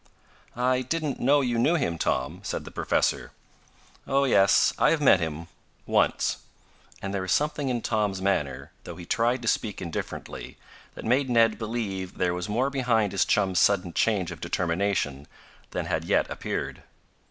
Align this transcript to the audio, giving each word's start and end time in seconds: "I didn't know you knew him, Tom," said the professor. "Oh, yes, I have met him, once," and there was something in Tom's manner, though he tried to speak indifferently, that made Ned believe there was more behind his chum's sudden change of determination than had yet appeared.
"I 0.55 0.81
didn't 0.81 1.19
know 1.19 1.41
you 1.41 1.59
knew 1.59 1.75
him, 1.75 1.99
Tom," 1.99 2.39
said 2.41 2.65
the 2.65 2.71
professor. 2.71 3.33
"Oh, 4.07 4.23
yes, 4.23 4.73
I 4.79 4.89
have 4.89 4.99
met 4.99 5.19
him, 5.19 5.45
once," 5.85 6.37
and 7.03 7.13
there 7.13 7.21
was 7.21 7.31
something 7.31 7.69
in 7.69 7.83
Tom's 7.83 8.19
manner, 8.19 8.71
though 8.83 8.95
he 8.95 9.05
tried 9.05 9.43
to 9.43 9.47
speak 9.47 9.79
indifferently, 9.79 10.57
that 10.95 11.05
made 11.05 11.29
Ned 11.29 11.59
believe 11.59 12.17
there 12.17 12.33
was 12.33 12.49
more 12.49 12.71
behind 12.71 13.11
his 13.11 13.25
chum's 13.25 13.59
sudden 13.59 13.93
change 13.93 14.31
of 14.31 14.41
determination 14.41 15.27
than 15.69 15.85
had 15.85 16.03
yet 16.05 16.27
appeared. 16.31 16.81